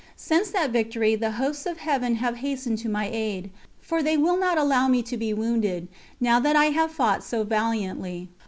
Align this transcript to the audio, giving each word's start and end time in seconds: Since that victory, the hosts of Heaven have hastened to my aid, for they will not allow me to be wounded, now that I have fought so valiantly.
Since 0.17 0.49
that 0.49 0.71
victory, 0.71 1.13
the 1.13 1.29
hosts 1.33 1.67
of 1.67 1.77
Heaven 1.77 2.15
have 2.15 2.37
hastened 2.37 2.79
to 2.79 2.89
my 2.89 3.07
aid, 3.13 3.51
for 3.79 4.01
they 4.01 4.17
will 4.17 4.35
not 4.39 4.57
allow 4.57 4.87
me 4.87 5.03
to 5.03 5.15
be 5.15 5.31
wounded, 5.31 5.87
now 6.19 6.39
that 6.39 6.55
I 6.55 6.71
have 6.71 6.91
fought 6.91 7.23
so 7.23 7.43
valiantly. 7.43 8.27